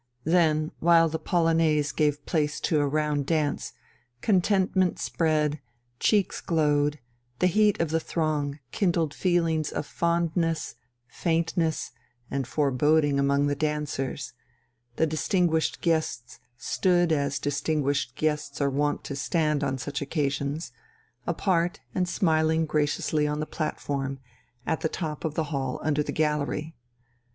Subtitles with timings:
[0.23, 3.73] Then, while the polonaise gave place to a round dance,
[4.21, 5.61] contentment spread,
[5.99, 6.97] cheeks glowed,
[7.37, 10.73] the heat of the throng kindled feelings of fondness,
[11.07, 11.91] faintness,
[12.31, 14.33] and foreboding among the dancers,
[14.95, 20.71] the distinguished guests stood as distinguished guests are wont to stand on such occasions
[21.27, 24.17] apart and smiling graciously on the platform,
[24.65, 26.75] at the top of the hall under the gallery.